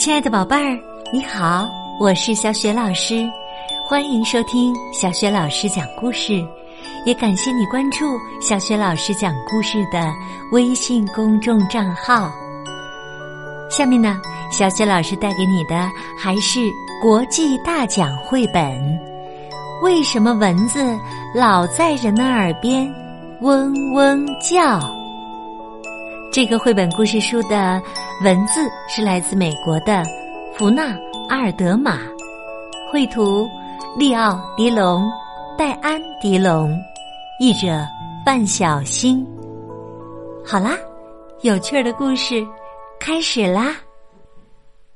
[0.00, 0.80] 亲爱的宝贝儿，
[1.12, 1.68] 你好，
[2.00, 3.28] 我是小雪老师，
[3.86, 6.42] 欢迎收听小雪老师讲故事，
[7.04, 8.06] 也感谢你关注
[8.40, 10.10] 小雪老师讲故事的
[10.52, 12.32] 微信公众账号。
[13.70, 14.18] 下面呢，
[14.50, 15.86] 小雪老师带给你的
[16.18, 16.60] 还是
[17.02, 18.62] 国际大奖绘本
[19.82, 20.98] 《为什么蚊子
[21.34, 22.90] 老在人的耳边
[23.42, 24.78] 嗡嗡叫》。
[26.32, 27.82] 这个绘本故事书的
[28.22, 30.04] 文字是来自美国的
[30.56, 30.96] 福纳
[31.28, 31.98] 阿尔德玛，
[32.92, 33.48] 绘图
[33.98, 35.10] 利奥迪龙、
[35.58, 36.72] 戴安迪龙，
[37.40, 37.84] 译者
[38.24, 39.26] 范小新。
[40.46, 40.76] 好啦，
[41.40, 42.46] 有趣的故事
[43.00, 43.74] 开始啦！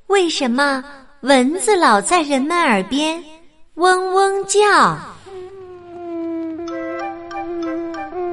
[0.07, 0.81] 为什么
[1.19, 3.21] 蚊子老在人们耳边
[3.73, 4.97] 嗡嗡叫？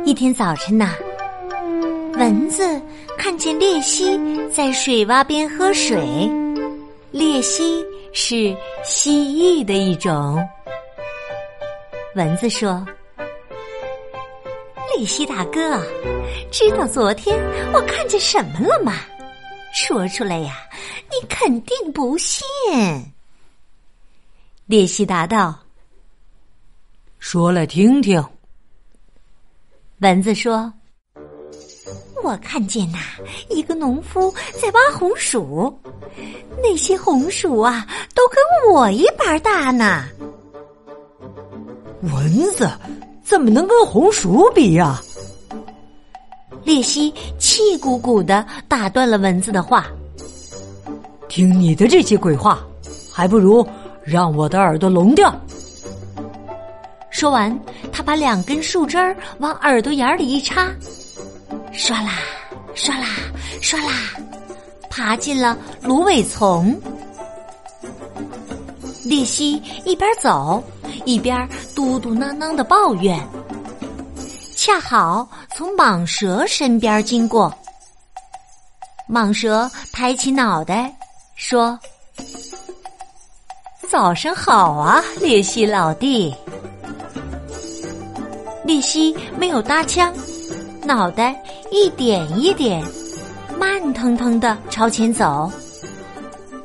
[0.04, 0.94] 一天早晨呐。
[2.14, 2.80] 蚊子
[3.18, 4.18] 看见鬣蜥
[4.50, 5.98] 在水洼边喝水。
[7.12, 8.54] 鬣蜥是
[8.84, 10.38] 蜥蜴的一种。
[12.14, 12.86] 蚊子说
[14.96, 15.80] ：“鬣蜥大哥，
[16.50, 17.38] 知道昨天
[17.72, 18.94] 我看见什么了吗？
[19.74, 20.54] 说出来呀，
[21.10, 22.46] 你肯定不信。”
[24.68, 25.58] 鬣蜥答道
[27.18, 28.22] ：“说来听听。”
[30.00, 30.72] 蚊子说。
[32.22, 32.98] 我看见呐，
[33.50, 35.76] 一个农夫在挖红薯，
[36.62, 40.04] 那些红薯啊，都跟我一般大呢。
[42.02, 42.70] 蚊子
[43.24, 45.02] 怎么能跟红薯比呀？
[46.62, 49.86] 列西气鼓鼓的打断了蚊子的话
[51.28, 52.64] ：“听你的这些鬼话，
[53.12, 53.66] 还不如
[54.04, 55.34] 让我的耳朵聋掉。”
[57.10, 57.56] 说完，
[57.92, 60.70] 他把两根树枝儿往耳朵眼里一插。
[61.74, 62.18] 唰啦，
[62.74, 63.06] 唰啦，
[63.60, 63.92] 唰啦，
[64.90, 66.78] 爬进了芦苇丛。
[69.04, 70.62] 鬣蜥一边走
[71.04, 73.18] 一边嘟嘟囔囔的抱怨，
[74.54, 77.52] 恰好从蟒蛇身边经过。
[79.08, 80.94] 蟒蛇抬起脑袋
[81.34, 81.78] 说
[83.90, 86.34] ：“早上好啊，鬣蜥老弟。”
[88.64, 90.14] 鬣蜥没有搭腔。
[90.84, 92.84] 脑袋一点一点，
[93.56, 95.50] 慢腾腾的朝前走，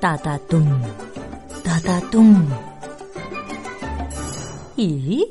[0.01, 0.65] 哒哒咚，
[1.63, 2.35] 哒哒咚。
[4.75, 5.23] 咦，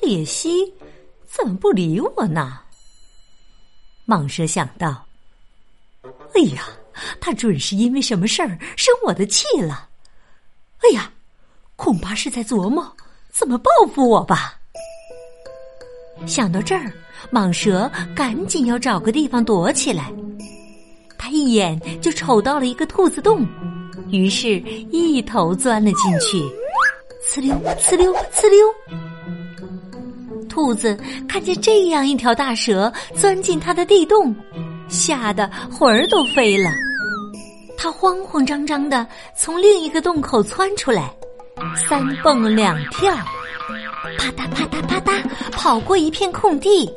[0.00, 0.72] 鬣蜥
[1.26, 2.60] 怎么不理我呢？
[4.06, 5.04] 蟒蛇想到。
[6.34, 6.68] 哎呀，
[7.20, 9.88] 他准是因为什么事儿生我的气了。
[10.82, 11.10] 哎呀，
[11.74, 12.96] 恐怕是在琢磨
[13.32, 14.56] 怎么报复我吧。
[16.26, 16.92] 想到这儿。
[17.32, 20.12] 蟒蛇赶紧要找个地方躲起来，
[21.18, 23.46] 它一眼就瞅到了一个兔子洞，
[24.10, 26.42] 于是一头钻了进去。
[27.30, 28.66] 呲溜，呲溜，呲溜。
[30.48, 30.98] 兔子
[31.28, 34.34] 看见这样一条大蛇钻进它的地洞，
[34.88, 36.70] 吓得魂儿都飞了。
[37.76, 39.06] 它慌慌张张的
[39.36, 41.14] 从另一个洞口窜出来，
[41.88, 43.14] 三蹦两跳，
[44.16, 46.90] 啪嗒啪嗒啪嗒，跑过一片空地。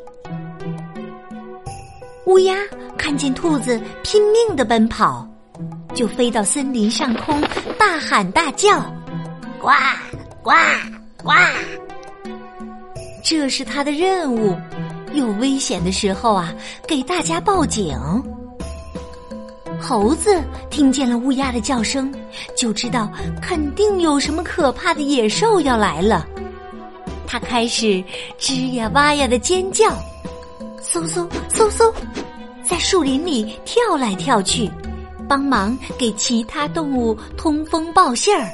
[2.25, 2.55] 乌鸦
[2.97, 5.27] 看见兔子拼命的奔跑，
[5.93, 7.41] 就飞到森林上空，
[7.79, 8.79] 大喊大叫
[9.59, 9.69] ：“呱
[10.43, 10.51] 呱
[11.23, 11.31] 呱！”
[13.23, 14.55] 这是他的任务。
[15.13, 16.53] 有危险的时候啊，
[16.87, 17.97] 给大家报警。
[19.79, 20.39] 猴子
[20.69, 22.13] 听见了乌鸦的叫声，
[22.55, 23.11] 就知道
[23.41, 26.25] 肯定有什么可怕的野兽要来了。
[27.25, 28.01] 他开始
[28.39, 29.91] 吱呀哇呀的尖叫。
[30.83, 31.93] 嗖嗖嗖嗖，
[32.67, 34.69] 在树林里跳来跳去，
[35.29, 38.49] 帮忙给其他动物通风报信儿。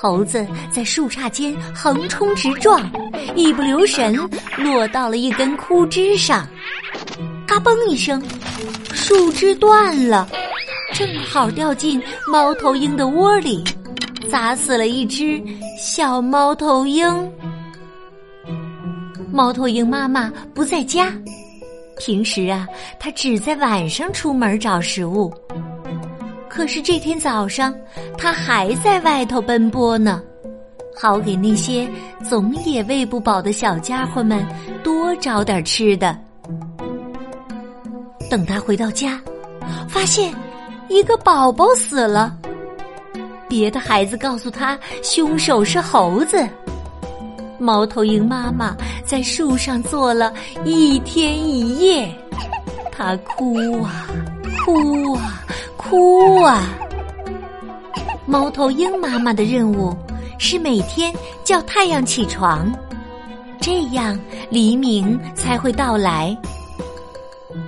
[0.00, 2.90] 猴子在树杈间横冲直撞，
[3.34, 4.16] 一不留神
[4.56, 6.48] 落到了一根枯枝上，
[7.46, 8.22] 嘎嘣一声，
[8.94, 10.26] 树枝断了，
[10.94, 13.62] 正好掉进猫头鹰的窝里，
[14.30, 15.42] 砸死了一只
[15.78, 17.30] 小猫头鹰。
[19.40, 21.10] 猫头鹰妈妈不在家，
[21.96, 25.32] 平时啊，它只在晚上出门找食物。
[26.46, 27.74] 可是这天早上，
[28.18, 30.22] 它还在外头奔波呢，
[30.94, 31.88] 好给那些
[32.22, 34.46] 总也喂不饱的小家伙们
[34.84, 36.14] 多找点吃的。
[38.30, 39.18] 等他回到家，
[39.88, 40.34] 发现
[40.88, 42.36] 一个宝宝死了，
[43.48, 46.46] 别的孩子告诉他，凶手是猴子。
[47.60, 48.74] 猫头鹰妈妈
[49.04, 50.32] 在树上坐了
[50.64, 52.10] 一天一夜，
[52.90, 54.08] 它哭啊，
[54.64, 55.44] 哭啊，
[55.76, 56.64] 哭啊，
[58.24, 59.94] 猫头鹰妈妈的任务
[60.38, 61.12] 是每天
[61.44, 62.72] 叫太阳起床，
[63.60, 64.18] 这样
[64.48, 66.34] 黎明才会到来。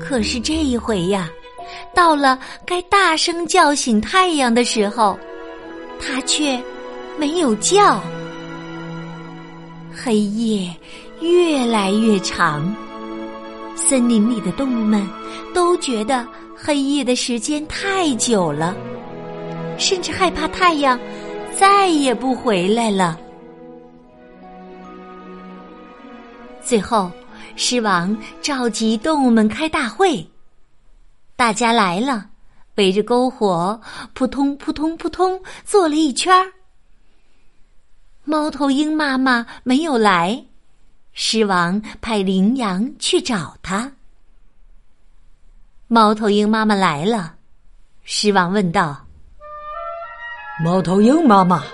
[0.00, 1.28] 可是这一回呀，
[1.94, 5.18] 到了该大声叫醒太阳的时候，
[6.00, 6.58] 它却
[7.18, 8.00] 没有叫。
[9.92, 10.74] 黑夜
[11.20, 12.74] 越来越长，
[13.76, 15.06] 森林里的动物们
[15.54, 18.74] 都觉得黑夜的时间太久了，
[19.78, 20.98] 甚至害怕太阳
[21.58, 23.18] 再也不回来了。
[26.62, 27.10] 最后，
[27.54, 30.26] 狮王召集动物们开大会，
[31.36, 32.26] 大家来了，
[32.76, 33.78] 围着篝火，
[34.14, 36.50] 扑通扑通扑通坐了一圈儿。
[38.24, 40.44] 猫头鹰妈妈没有来，
[41.12, 43.90] 狮王派羚羊去找它。
[45.88, 47.34] 猫头鹰妈妈来了，
[48.04, 48.96] 狮王问道
[50.64, 51.64] ：“猫头鹰妈妈，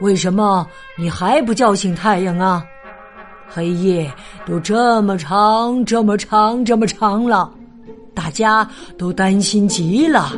[0.00, 0.64] 为什么
[0.96, 2.64] 你还不叫醒太阳啊？
[3.48, 4.08] 黑夜
[4.46, 7.52] 都这么长，这么长，这么长了，
[8.14, 10.32] 大家都担心极了。”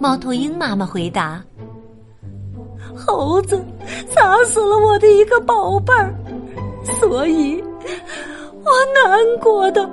[0.00, 1.40] 猫头鹰妈妈回答。
[2.96, 3.62] 猴子
[4.14, 6.14] 砸死了我的一个宝贝儿，
[7.00, 7.62] 所以
[8.64, 9.86] 我难过的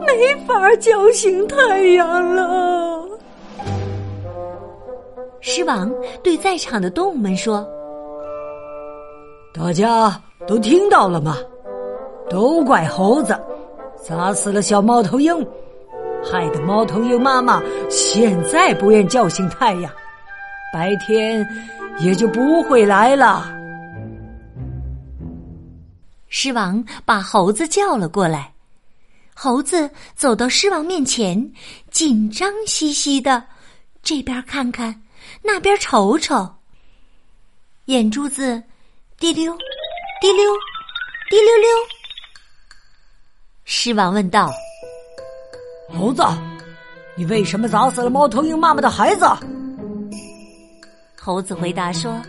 [0.00, 3.02] 没法叫醒太阳了。
[5.40, 7.66] 狮王对在场的动物们说
[9.54, 11.36] ：“大家都听到了吗？
[12.28, 13.38] 都怪猴子
[14.02, 15.46] 砸死了小猫头鹰，
[16.24, 19.92] 害得猫头鹰妈妈现在不愿叫醒太阳，
[20.72, 21.46] 白天。”
[21.98, 23.52] 也就不会来了。
[26.28, 28.52] 狮王把猴子叫了过来，
[29.34, 31.52] 猴子走到狮王面前，
[31.90, 33.42] 紧张兮兮的，
[34.02, 35.02] 这边看看，
[35.42, 36.48] 那边瞅瞅，
[37.86, 38.62] 眼珠子
[39.18, 39.56] 滴溜
[40.20, 40.52] 滴溜
[41.30, 41.68] 滴溜溜。
[43.64, 44.52] 狮王问道
[45.88, 46.22] ：“猴子，
[47.16, 49.26] 你为什么砸死了猫头鹰妈妈的孩子？”
[51.26, 52.22] 猴子回答说：“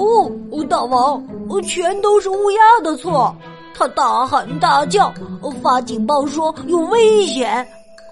[0.00, 0.32] 哦，
[0.66, 1.22] 大王，
[1.62, 3.36] 全都是乌鸦的错。
[3.74, 5.12] 他大喊大叫，
[5.62, 7.68] 发警报说有危险。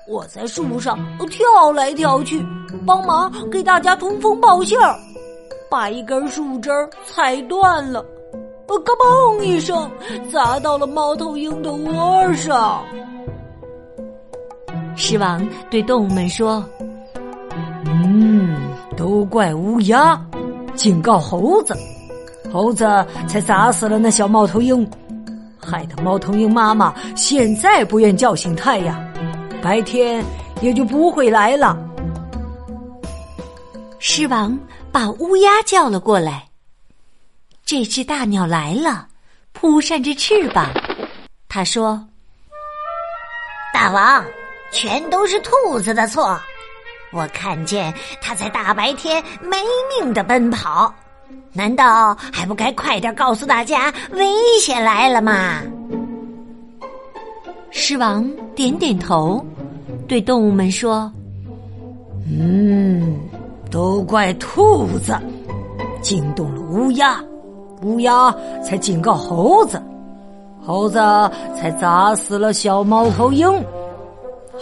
[0.06, 0.98] 我在树上
[1.30, 2.44] 跳来跳去，
[2.86, 4.94] 帮忙给大家通风报信儿，
[5.70, 6.68] 把一根树枝
[7.06, 8.04] 踩断了，
[8.66, 9.90] 咯嘣一声
[10.30, 12.84] 砸到了猫头鹰的窝上。”
[14.94, 16.62] 狮王对动物们说。
[18.96, 20.20] 都怪乌鸦，
[20.74, 21.74] 警告猴子，
[22.52, 22.84] 猴子
[23.26, 24.88] 才砸死了那小猫头鹰，
[25.58, 29.00] 害得猫头鹰妈妈现在不愿叫醒太阳，
[29.62, 30.24] 白天
[30.60, 31.78] 也就不会来了。
[33.98, 34.58] 狮王
[34.90, 36.48] 把乌鸦叫了过来，
[37.64, 39.06] 这只大鸟来了，
[39.52, 40.66] 扑扇着翅膀，
[41.48, 42.04] 他说
[43.72, 44.24] ：“大王，
[44.72, 46.38] 全都是兔子的错。”
[47.12, 49.56] 我看见他在大白天没
[49.98, 50.92] 命的奔跑，
[51.52, 54.26] 难道还不该快点告诉大家危
[54.60, 55.60] 险来了吗？
[57.70, 59.44] 狮王点点头，
[60.06, 61.10] 对动物们说
[62.30, 63.18] ：“嗯，
[63.70, 65.16] 都怪兔子
[66.00, 67.20] 惊动了乌鸦，
[67.82, 68.32] 乌鸦
[68.64, 69.82] 才警告猴子，
[70.64, 70.98] 猴子
[71.56, 73.48] 才砸死了小猫头鹰。”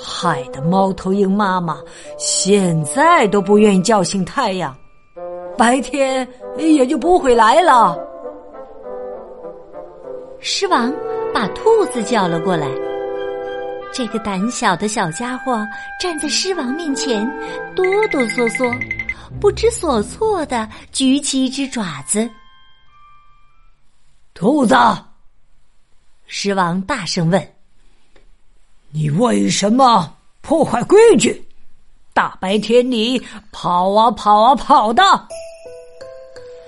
[0.01, 1.79] 害得猫头鹰妈妈
[2.17, 4.77] 现在都不愿意叫醒太阳，
[5.57, 6.27] 白天
[6.57, 7.99] 也就不会来了。
[10.41, 10.95] 狮王
[11.35, 12.69] 把兔子叫了过来，
[13.93, 15.67] 这个胆小的小家伙
[16.01, 17.27] 站在狮王面前，
[17.75, 18.73] 哆哆嗦嗦、
[19.41, 22.31] 不知所措的举起一只爪子。
[24.33, 24.77] 兔子，
[26.27, 27.58] 狮王大声问。
[28.91, 31.45] 你为什么破坏规矩？
[32.15, 35.03] 大白天里跑啊跑啊跑的！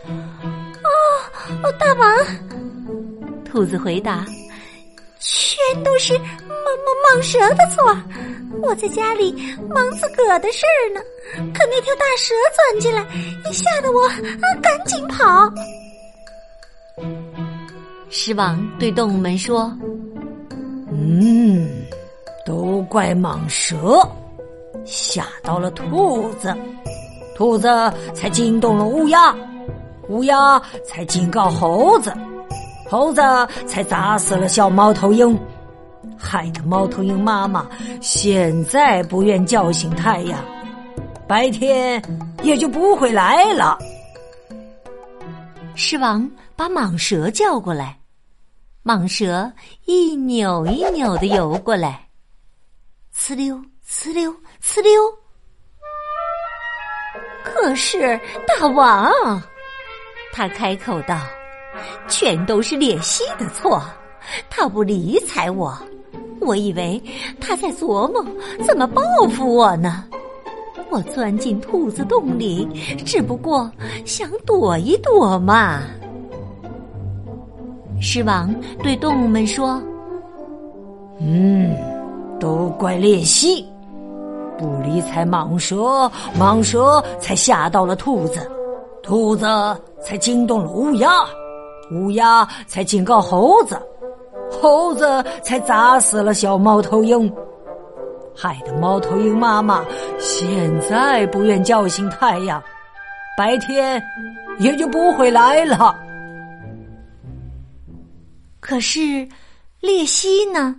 [0.05, 2.17] 哦，大王，
[3.45, 4.25] 兔子回答
[5.19, 6.21] ：“全都是蟒
[6.85, 7.83] 蟒蟒蛇的错。
[8.63, 9.33] 我在家里
[9.69, 11.01] 忙自个儿的事儿呢，
[11.53, 13.03] 可那条大蛇钻进来，
[13.53, 15.53] 吓得我啊赶紧跑。”
[18.09, 19.77] 狮王对动物们说
[20.93, 21.69] ：“嗯。”
[22.45, 24.01] 都怪蟒蛇
[24.85, 26.57] 吓到了兔子，
[27.37, 27.69] 兔子
[28.15, 29.35] 才惊动了乌鸦，
[30.09, 32.13] 乌鸦才警告猴子，
[32.89, 33.21] 猴子
[33.67, 35.39] 才砸死了小猫头鹰，
[36.17, 37.69] 害得猫头鹰妈妈
[38.01, 40.39] 现在不愿叫醒太阳，
[41.29, 42.03] 白天
[42.43, 43.79] 也就不会来了。
[45.75, 47.99] 狮王把蟒蛇叫过来，
[48.85, 49.51] 蟒蛇
[49.85, 52.07] 一扭一扭的游过来，
[53.23, 53.55] 呲溜
[53.87, 54.35] 呲溜
[54.65, 54.99] 呲溜。
[57.45, 59.13] 可是大王，
[60.33, 61.21] 他开口道
[62.09, 63.83] ：“全都是鬣蜥的错，
[64.49, 65.79] 他不理睬我。
[66.41, 67.01] 我以为
[67.39, 68.25] 他在琢磨
[68.65, 69.03] 怎么报
[69.37, 70.07] 复我呢。
[70.89, 72.67] 我钻进兔子洞里，
[73.05, 73.71] 只不过
[74.07, 75.83] 想躲一躲嘛。”
[78.01, 78.51] 狮王
[78.83, 79.81] 对动物们说
[81.21, 81.77] ：“嗯，
[82.41, 83.65] 都怪鬣蜥。”
[84.59, 88.41] 不理睬蟒蛇，蟒蛇才吓到了兔子，
[89.03, 89.47] 兔子
[90.03, 91.11] 才惊动了乌鸦，
[91.93, 93.81] 乌鸦才警告猴子，
[94.61, 97.33] 猴子才砸死了小猫头鹰，
[98.37, 99.83] 害得猫头鹰妈妈
[100.19, 102.63] 现在不愿叫醒太阳，
[103.39, 104.03] 白天
[104.59, 105.99] 也就不会来了。
[108.61, 109.27] 可是
[109.81, 110.77] 鬣蜥呢？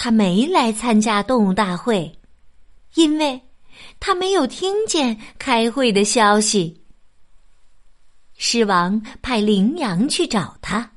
[0.00, 2.10] 他没来参加动物大会。
[2.94, 3.40] 因为
[4.00, 6.80] 他没有听见开会的消息，
[8.36, 10.90] 狮王派羚羊去找他。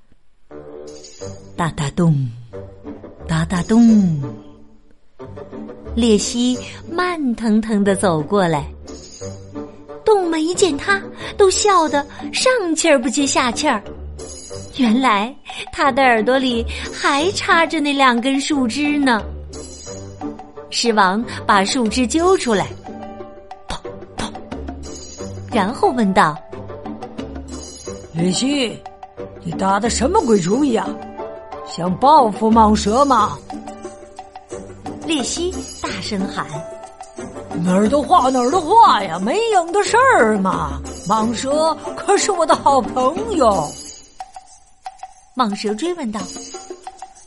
[1.58, 2.30] 哒哒咚，
[3.28, 3.84] 哒哒咚，
[5.96, 6.58] 鬣蜥
[6.90, 8.72] 慢腾腾的走过来。
[10.06, 11.02] 动物们一见他，
[11.38, 13.84] 都笑得上气儿不接下气儿。
[14.78, 15.36] 原来
[15.72, 19.22] 他的耳朵里还插着那两根树枝呢。
[20.70, 22.68] 狮王把树枝揪出来，
[23.68, 23.76] 砰
[24.16, 24.32] 砰，
[25.52, 26.38] 然后问道
[28.16, 28.80] ：“李西，
[29.44, 30.88] 你打的什么鬼主意啊？
[31.68, 33.38] 想报复蟒蛇吗？”
[35.06, 36.46] 列西大声喊
[37.66, 40.80] ：“哪儿的话哪儿的话呀，没影的事儿嘛！
[41.06, 43.68] 蟒蛇可是我的好朋友。”
[45.36, 46.20] 蟒蛇追问道：“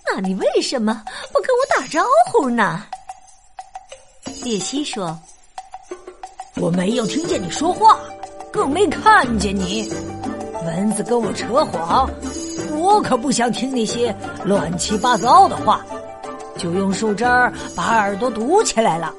[0.07, 2.85] 那你为什么不跟我打招呼呢？”
[4.45, 5.19] 鬣蜥说
[6.61, 7.99] ：“我没有听见你说话，
[8.53, 9.91] 更没看见你。
[10.67, 12.09] 蚊子跟我扯谎，
[12.73, 15.85] 我可不想听那些乱七八糟的话，
[16.59, 19.15] 就用树枝儿把耳朵堵起来了。”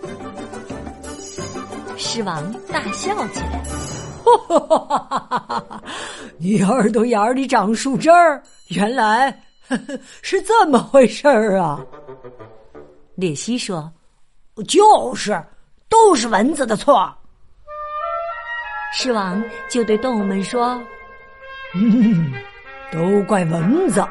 [1.97, 3.63] 狮王大笑起来
[4.23, 5.83] ：“哈哈哈哈哈！
[6.37, 9.31] 你耳朵眼里长树枝儿，原来
[9.67, 11.83] 呵呵 是这么回事儿啊！”
[13.17, 13.91] 鬣蜥说。
[14.69, 15.37] 就是，
[15.89, 17.13] 都是蚊子的错。
[18.93, 20.79] 狮王就对动物们说
[21.75, 22.31] ：“嗯，
[22.89, 24.01] 都怪蚊子，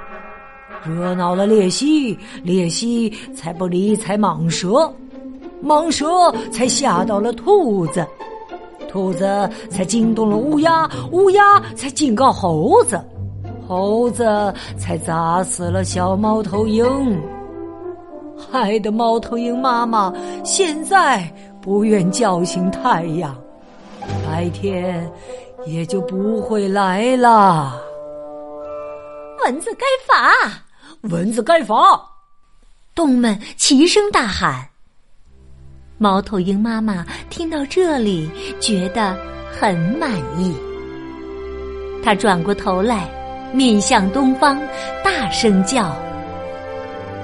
[0.84, 4.94] 惹恼了鬣蜥，鬣蜥才不理睬蟒蛇，
[5.62, 8.06] 蟒蛇才吓到了兔子，
[8.87, 13.02] 兔子才惊动了乌鸦，乌鸦才警告猴子，
[13.66, 14.25] 猴子
[14.78, 16.85] 才砸死了小猫头鹰。”
[18.50, 20.12] 害得猫头鹰妈妈
[20.44, 23.35] 现在不愿叫醒太阳，
[24.26, 25.11] 白天
[25.64, 27.80] 也就不会来了。
[29.44, 30.33] 蚊子该罚，
[31.02, 31.75] 蚊子该罚！
[32.94, 34.68] 动物们齐声大喊。
[35.97, 38.28] 猫头鹰妈妈听到这里，
[38.61, 39.16] 觉得
[39.50, 40.54] 很满意。
[42.02, 43.09] 他转过头来，
[43.54, 44.58] 面向东方，
[45.04, 45.96] 大声叫。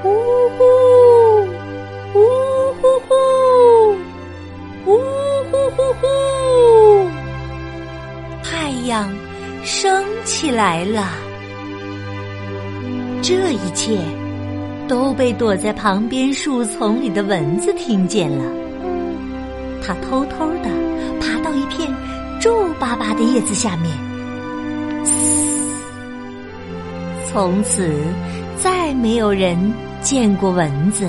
[0.05, 0.09] 呜
[0.57, 0.65] 呼，
[2.15, 2.21] 呜
[2.81, 3.15] 呼呼，
[4.87, 4.97] 呜
[5.51, 6.07] 呼呼呼！”
[8.45, 9.13] 太阳
[9.65, 11.09] 升起来了，
[13.21, 13.99] 这一切
[14.87, 18.45] 都被躲在旁边树丛里的蚊子听见了。
[19.83, 20.71] 它偷偷的
[21.21, 21.93] 爬到一片
[22.41, 23.91] 皱巴巴的叶子下面，
[27.33, 27.89] 从此
[28.57, 29.57] 再没有人
[30.01, 31.09] 见过蚊子，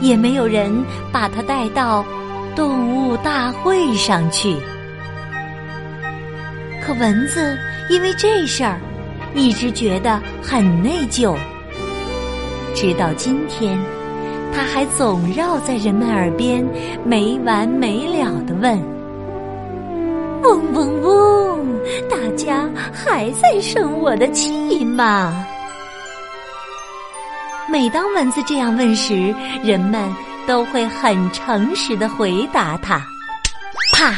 [0.00, 0.72] 也没有人
[1.10, 2.04] 把它带到
[2.54, 4.56] 动物大会上去。
[6.80, 8.78] 可蚊子因为这事儿，
[9.34, 11.34] 一直觉得很内疚。
[12.72, 13.76] 直到今天，
[14.54, 16.64] 他还总绕在人们耳边，
[17.04, 18.78] 没完没了的问
[20.44, 21.49] ：“嗡嗡嗡，
[22.08, 25.46] 大家还在生我的气吗？”
[27.70, 30.12] 每当蚊子这样问时，人们
[30.46, 33.00] 都会很诚实的回答他
[33.94, 34.12] ：“啪。”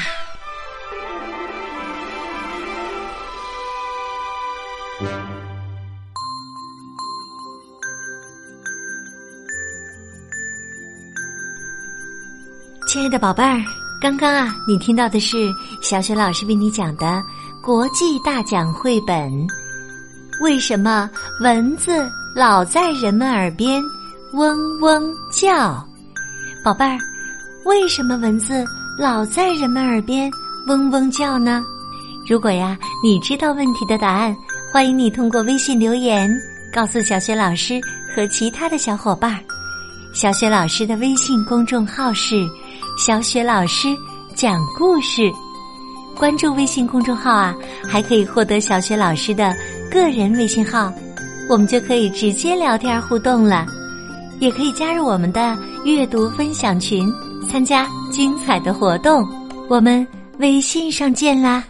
[12.89, 13.57] 亲爱的宝贝儿，
[14.03, 17.23] 刚刚啊，你听到的是小雪老师为你讲的
[17.63, 19.47] 国际大奖绘本。
[20.41, 21.09] 为什么
[21.41, 23.81] 蚊子老在人们耳边
[24.33, 25.87] 嗡嗡叫？
[26.65, 26.99] 宝贝儿，
[27.65, 28.65] 为什么蚊子
[28.99, 30.29] 老在人们耳边
[30.67, 31.63] 嗡嗡叫呢？
[32.29, 34.37] 如果呀，你知道问题的答案，
[34.73, 36.29] 欢迎你通过微信留言
[36.75, 37.81] 告诉小雪老师
[38.17, 39.39] 和其他的小伙伴。
[40.13, 42.45] 小雪老师的微信公众号是。
[42.97, 43.89] 小雪老师
[44.35, 45.33] 讲故事，
[46.17, 47.55] 关注微信公众号啊，
[47.89, 49.55] 还可以获得小雪老师的
[49.91, 50.93] 个人微信号，
[51.49, 53.67] 我们就可以直接聊天互动了。
[54.41, 57.13] 也可以加入我们的阅读分享群，
[57.51, 59.27] 参加精彩的活动。
[59.69, 60.07] 我们
[60.39, 61.65] 微信上见啦！